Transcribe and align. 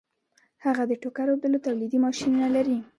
هغه 0.65 0.83
د 0.89 0.93
ټوکر 1.01 1.27
اوبدلو 1.29 1.63
تولیدي 1.65 1.97
ماشینونه 2.05 2.47
لري 2.55 2.77